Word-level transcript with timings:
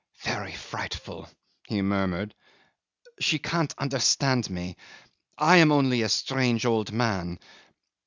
"Very 0.23 0.53
frightful," 0.53 1.29
he 1.67 1.83
murmured. 1.83 2.33
"She 3.19 3.37
can't 3.37 3.71
understand 3.77 4.49
me. 4.49 4.75
I 5.37 5.57
am 5.57 5.71
only 5.71 6.01
a 6.01 6.09
strange 6.09 6.65
old 6.65 6.91
man. 6.91 7.37